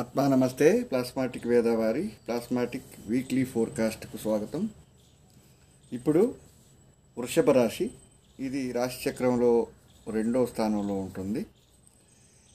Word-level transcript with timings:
ఆత్మా 0.00 0.22
నమస్తే 0.32 0.66
ప్లాస్మాటిక్ 0.90 1.46
వేదవారి 1.50 2.02
ప్లాస్మాటిక్ 2.26 2.92
వీక్లీ 3.08 3.42
ఫోర్కాస్ట్కు 3.44 4.18
స్వాగతం. 4.22 4.62
ఇప్పుడు 5.92 6.22
వృషభ 7.16 7.50
రాశి 7.58 7.86
ఇది 8.46 8.62
రాశి 8.76 8.98
చక్రంలో 9.02 9.50
రెండో 10.16 10.42
స్థానంలో 10.52 10.94
ఉంటుంది. 10.94 11.42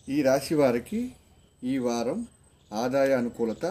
ఈ 0.08 0.18
రాశి 0.30 0.56
వారికి 0.62 1.02
ఈ 1.72 1.76
వారం 1.88 2.20
ఆదాయ 2.72 3.12
అనుకూలత 3.22 3.66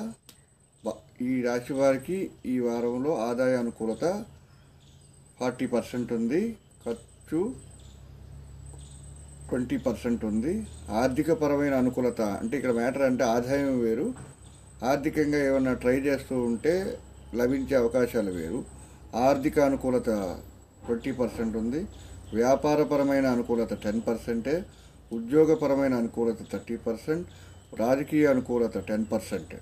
ఈ 1.30 1.42
రాశి 1.48 1.76
వారికి 1.80 2.18
ఈ 2.52 2.56
వారంలో 2.66 3.14
ఆదాయ 3.28 3.56
అనుకూలత 3.64 4.04
ఫార్టీ 5.40 5.68
పర్సెంట్ 5.74 6.12
ఉంది. 6.18 6.42
ఖర్చు 6.84 7.42
ట్వంటీ 9.48 9.76
పర్సెంట్ 9.76 10.24
ఉంది. 10.24 10.66
ఆర్థిక 10.90 11.32
పరమైన 11.32 11.74
అనుకూలత 11.74 12.20
అంటే 12.20 12.56
ఇక్కడ 12.56 12.72
మ్యాటర్ 12.72 13.02
అంటే 13.02 13.24
ఆదాయం 13.24 13.80
వేరు. 13.80 14.14
ఆర్థికంగా 14.84 15.44
ఏమన్నా 15.46 15.74
ట్రై 15.74 16.00
చేస్తూ 16.00 16.40
ఉంటే 16.40 16.98
లభించే 17.34 17.76
అవకాశాలు 17.76 18.30
వేరు. 18.30 18.64
ఆర్థిక 19.14 19.58
అనుకూలత 19.60 20.10
ట్వంటీ 20.86 21.12
పర్సెంట్ 21.12 21.56
ఉంది. 21.56 21.86
వ్యాపారపరమైన 22.34 23.26
అనుకూలత 23.26 23.74
టెన్ 23.74 24.00
పర్సెంటే. 24.08 24.64
ఉద్యోగపరమైన 25.12 25.94
అనుకూలత 25.94 26.36
థర్టీ 26.52 26.76
పర్సెంట్. 26.76 27.26
రాజకీయ 27.80 28.26
అనుకూలత 28.26 28.78
టెన్ 28.78 29.04
పర్సెంట్. 29.12 29.54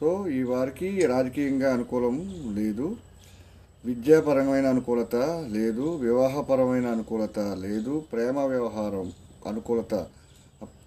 సో 0.00 0.28
ఈ 0.28 0.42
వారికి 0.42 1.06
రాజకీయంగా 1.06 1.72
అనుకూలం 1.74 2.16
లేదు. 2.56 2.96
విద్యాపరమైన 3.86 4.66
అనుకూలత 4.66 5.16
లేదు 5.48 5.96
వివాహపరమైన 5.96 6.86
అనుకూలత 6.86 7.38
లేదు 7.38 8.04
ప్రేమ 8.12 8.38
వ్యవహారం 8.38 9.12
అనుకూలత. 9.46 9.94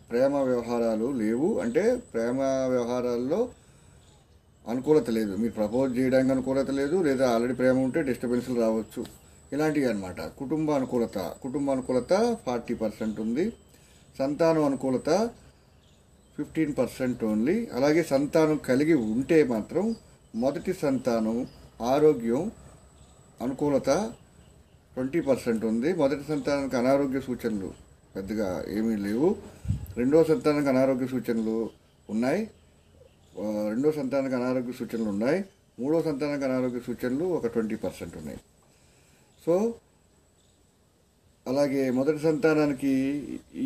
ప్రేమ 0.10 0.36
వ్యవహారాలు 0.36 1.12
లేవు 1.12 1.60
అంటే 1.60 1.96
ప్రేమ 2.14 2.42
వ్యవహారాల్లో 2.70 3.50
అనుకూలత 4.68 5.10
లేదు. 5.10 5.36
మీరు 5.36 5.54
ప్రపోజ్ 5.54 5.98
చేయడానికి 5.98 6.32
అనుకూలత 6.32 6.70
లేదు 6.70 7.04
లేదా 7.04 7.32
ఆల్రెడీ 7.32 7.54
ప్రేమ 7.54 7.80
ఉంటే 7.80 8.02
డిస్టర్బెన్స్లు 8.02 8.62
రావచ్చు. 8.62 9.06
ఇలాంటివి 9.54 9.86
అన్నమాట. 9.86 10.22
కుటుంబ 10.22 10.72
అనుకూలత. 10.72 11.18
కుటుంబ 11.44 11.72
అనుకూలత 11.72 12.38
ఫార్టీ 12.46 12.74
పర్సెంట్ 12.74 13.20
ఉంది. 13.20 13.54
సంతానం 14.20 14.66
అనుకూలత 14.66 15.30
ఫిఫ్టీన్ 16.38 16.76
పర్సెంట్ 16.78 17.24
ఓన్లీ. 17.24 17.68
అలాగే 17.74 18.04
సంతానం 18.04 18.58
కలిగి 18.58 18.94
ఉంటే 18.94 19.44
మాత్రం 19.44 19.96
మొదటి 20.36 20.74
సంతానం 20.74 21.48
ఆరోగ్యం 21.82 22.52
అనుకూలత 23.44 23.90
ట్వంటీ 24.94 25.20
పర్సెంట్ 25.28 25.64
ఉంది. 25.72 25.90
మొదటి 26.02 26.24
సంతానానికి 26.30 26.76
అనారోగ్య 26.82 27.20
సూచనలు 27.28 27.70
పెద్దగా 28.16 28.48
ఏమీ 28.78 28.96
లేవు. 29.06 29.30
రెండో 30.00 30.24
సంతానానికి 30.30 30.70
అనారోగ్య 30.74 31.08
సూచనలు 31.14 31.58
ఉన్నాయి. 32.14 32.42
రెండో 33.72 33.90
సంతానానికి 33.98 34.36
అనారోగ్య 34.40 34.74
సూచనలు 34.80 35.10
ఉన్నాయి. 35.16 35.40
మూడో 35.82 36.00
సంతానానికి 36.08 36.46
అనారోగ్య 36.50 36.80
సూచనలు 36.88 37.26
ఒక 37.38 37.48
ట్వంటీ 37.54 37.76
పర్సెంట్ 37.86 38.16
ఉన్నాయి. 38.22 38.40
సో 39.46 39.54
అలాగే 41.50 41.84
మొదటి 41.98 42.20
సంతానానికి 42.26 42.94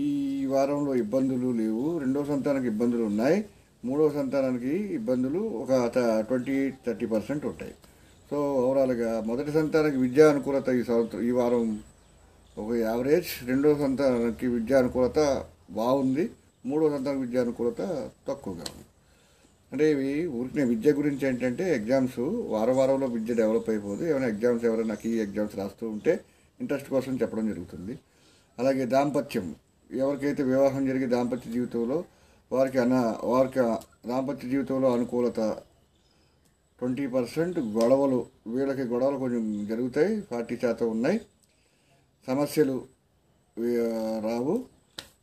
ఈ 0.01 0.05
వారంలో 0.53 0.91
ఇబ్బందులు 1.03 1.49
లేవు. 1.61 1.85
రెండో 2.03 2.21
సంతానానికి 2.31 2.69
ఇబ్బందులు 2.73 3.03
ఉన్నాయి. 3.11 3.39
మూడో 3.87 4.05
సంతానానికి 4.17 4.75
ఇబ్బందులు 4.99 5.39
ఒక 5.61 5.71
ట్వంటీ 6.29 6.55
థర్టీ 6.85 7.05
పర్సెంట్ 7.15 7.45
ఉంటాయి. 7.51 7.73
సో 8.29 8.53
ఓవరాల్గా 8.53 9.21
మొదటి 9.21 9.51
సంతానానికి 9.51 9.97
విద్యా 9.97 10.29
అనుకూలత 10.29 10.69
ఈ 10.69 10.83
సంవత్సరం 10.83 11.21
ఈ 11.21 11.31
వారం 11.31 11.83
ఒక 12.57 12.73
యావరేజ్. 12.73 13.47
రెండో 13.47 13.75
సంతానానికి 13.75 14.47
విద్యా 14.47 14.79
అనుకూలత 14.79 15.45
బాగుంది. 15.71 16.29
మూడో 16.65 16.89
సంతానం 16.89 17.21
విద్యా 17.21 17.41
అనుకూలత 17.41 18.09
తక్కువగా 18.27 18.61
ఉంది. 18.61 18.85
అంటే 19.71 19.91
ఇవి 19.91 20.27
ఊరికి 20.27 20.63
విద్య 20.63 20.91
గురించి 20.91 21.27
ఏంటంటే 21.27 21.75
ఎగ్జామ్స్ 21.75 22.19
వారం 22.53 22.77
వారంలో 22.77 23.07
విద్య 23.07 23.33
డెవలప్ 23.33 23.69
అయిపోదు. 23.69 24.05
ఏమైనా 24.05 24.27
ఎగ్జామ్స్ 24.27 24.65
ఎవరైనా 24.65 24.89
నాకు 24.89 25.07
ఈ 25.07 25.19
ఎగ్జామ్స్ 25.19 25.55
రాస్తూ 25.55 25.89
ఉంటే 25.89 26.19
ఇంట్రెస్ట్ 26.61 26.89
కోసం 26.89 27.19
చెప్పడం 27.21 27.47
జరుగుతుంది. 27.47 27.99
అలాగే 28.59 28.85
దాంపత్యం. 28.85 29.55
ఎవరికైతే 29.91 30.43
వివాహం 30.43 30.87
జరిగే 30.87 31.05
దాంపత్య 31.05 31.51
జీవితంలో 31.51 32.03
వారికి 32.51 32.79
అన 32.79 33.15
వారికి 33.23 33.59
దాంపత్య 34.07 34.49
జీవితంలో 34.49 34.93
అనుకూలత 34.93 35.39
ట్వంటీ 36.83 37.07
పర్సెంట్ 37.07 37.59
గొడవలు 37.59 38.25
వీళ్ళకి 38.47 38.81
గొడవలు 38.81 39.17
కొంచెం 39.17 39.43
జరుగుతాయి 39.69 40.21
ఫార్టీ 40.21 40.55
శాతం 40.55 40.87
ఉన్నాయి. 40.91 41.21
సమస్యలు 42.27 42.75
రావు. 44.25 44.65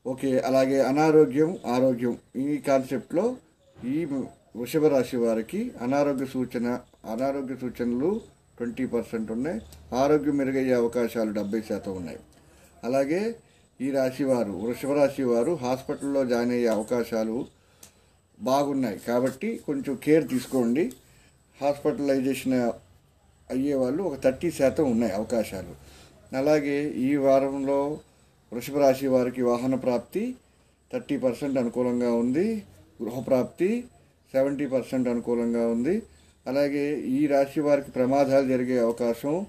ఓకే 0.07 0.39
అలాగే 0.39 0.79
అనారోగ్యం 0.83 1.59
ఆరోగ్యం. 1.67 2.19
ఈ 2.37 2.59
కాన్సెప్ట్లో 2.59 3.37
ఈ 3.85 4.05
వృషభ 4.05 4.87
రాశి 4.87 5.17
వారికి 5.17 5.61
అనారోగ్య 5.81 6.27
సూచన 6.27 6.81
అనారోగ్య 7.05 7.57
సూచనలు 7.57 8.21
ట్వంటీ 8.59 8.87
పర్సెంట్ 8.87 9.33
ఉన్నాయి. 9.33 9.61
ఆరోగ్యం 9.95 10.37
మెరుగయ్యే 10.37 10.75
అవకాశాలు 10.75 11.31
డెబ్బై 11.31 11.61
శాతం 11.61 11.97
ఉన్నాయి. 11.97 12.21
అలాగే 12.85 13.35
ఈ 13.81 13.91
రాశి 13.91 14.25
వారు 14.25 14.53
వృషభ 14.53 14.93
రాశి 14.93 15.23
వారు 15.23 15.55
హాస్పిటల్లో 15.67 16.25
జాయిన్ 16.25 16.53
అయ్యే 16.53 16.67
అవకాశాలు 16.67 17.47
బాగున్నాయి. 18.41 18.99
కాబట్టి 18.99 19.61
కొంచెం 19.67 19.95
కేర్ 20.05 20.29
తీసుకోండి. 20.29 20.93
హాస్పిటలైజేషన్ 21.61 22.73
అయ్యే 23.51 23.75
వాళ్ళు 23.75 24.03
ఒక 24.03 24.23
థర్టీ 24.25 24.51
శాతం 24.51 24.91
ఉన్నాయి 24.91 25.13
అవకాశాలు. 25.13 25.91
అలాగే 26.37 26.89
ఈ 26.89 27.17
వారంలో 27.17 28.01
వృషభ 28.53 28.79
రాశి 28.79 29.07
వారికి 29.07 29.43
వాహన 29.43 29.75
ప్రాప్తి 29.75 30.35
థర్టీ 30.93 31.17
పర్సెంట్ 31.17 31.59
అనుకూలంగా 31.59 32.13
ఉంది. 32.13 32.63
గృహప్రాప్తి 33.03 33.85
సెవెంటీ 34.33 34.67
పర్సెంట్ 34.67 35.09
అనుకూలంగా 35.09 35.69
ఉంది. 35.69 36.03
అలాగే 36.47 37.01
ఈ 37.01 37.27
రాశి 37.27 37.61
వారికి 37.61 37.91
ప్రమాదాలు 37.91 38.49
జరిగే 38.49 38.79
అవకాశం 38.79 39.47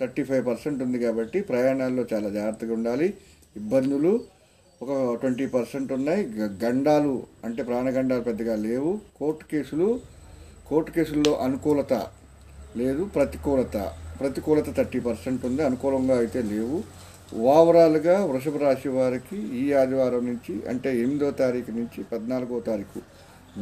థర్టీ 0.00 0.22
ఫైవ్ 0.22 0.46
పర్సెంట్ 0.46 0.82
ఉంది 0.82 0.98
కాబట్టి 0.98 1.40
ప్రయాణాల్లో 1.40 2.06
చాలా 2.14 2.28
జాగ్రత్తగా 2.28 2.74
ఉండాలి. 2.74 3.14
ఇబ్బందులు 3.56 4.24
ఒక 4.82 5.14
ట్వంటీ 5.20 5.46
పర్సెంట్ 5.46 5.92
ఉన్నాయి. 5.92 6.26
గ- 6.26 6.58
గండాలు 6.64 7.22
అంటే 7.44 7.62
ప్రాణగండాలు 7.62 8.20
పెద్దగా 8.20 8.56
లేవు. 8.56 9.00
కోర్టు 9.16 9.44
కేసులు 9.44 10.13
కోర్టు 10.68 10.90
కేసుల్లో 10.96 11.32
అనుకూలత 11.46 11.92
లేదు 12.80 13.02
ప్రతికూలత. 13.14 13.76
ప్రతికూలత 14.20 14.68
థర్టీ 14.76 14.98
పర్సెంట్ 15.00 15.42
ఉంది. 15.48 15.62
అనుకూలంగా 15.68 16.16
అయితే 16.22 16.40
లేవు. 16.52 16.78
ఓవరాల్గా 17.52 18.16
వృషభ 18.30 18.56
రాశి 18.62 18.88
వారికి 18.88 19.38
ఈ 19.60 19.64
ఆదివారం 19.80 20.22
నుంచి 20.30 20.54
అంటే 20.70 20.90
ఎనిమిదో 21.02 21.28
తారీఖు 21.42 21.70
నుంచి 21.70 22.00
పద్నాలుగో 22.12 22.58
తారీఖు 22.70 23.00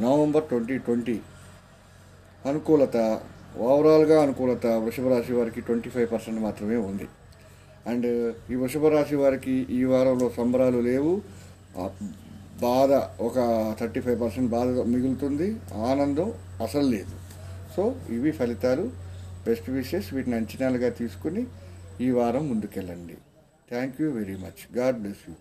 నవంబర్ 0.04 0.44
ట్వంటీ 0.50 0.76
ట్వంటీ 0.78 1.16
అనుకూలత 2.50 2.96
ఓవరాల్గా 3.68 4.16
అనుకూలత 4.22 4.66
వృషభ 4.84 5.08
రాశి 5.14 5.32
వారికి 5.32 5.60
ట్వంటీ 5.60 5.90
ఫైవ్ 5.94 6.08
పర్సెంట్ 6.12 6.40
మాత్రమే 6.46 6.78
ఉంది. 6.90 7.06
అండ్ 7.90 8.08
ఈ 8.52 8.54
వృషభ 8.62 8.86
రాశి 8.86 9.16
వారికి 9.22 9.54
ఈ 9.78 9.80
వారంలో 9.92 10.28
సంబరాలు 10.36 10.80
లేవు. 10.90 11.12
బాధ 12.68 12.92
ఒక 13.26 13.36
థర్టీ 13.80 14.00
ఫైవ్ 14.04 14.18
పర్సెంట్ 14.22 14.50
బాధ 14.54 14.68
మిగులుతుంది 14.92 15.48
ఆనందం 15.90 16.28
అసలు 16.66 16.86
లేదు. 16.94 17.14
సో 17.74 17.82
ఇవి 18.16 18.32
ఫలితాలు 18.38 18.84
బెస్ట్ 19.46 19.68
విషెస్ 19.76 20.08
వీటిని 20.14 20.36
అంచనాలుగా 20.40 20.90
తీసుకుని 21.00 21.42
ఈ 22.06 22.08
వారం 22.18 22.44
ముందుకెళ్ళండి. 22.50 23.16
Thank 23.70 23.96
you 24.02 24.08
very 24.18 24.36
much 24.44 24.62
God 24.78 24.98
bless 25.02 25.24
you 25.28 25.34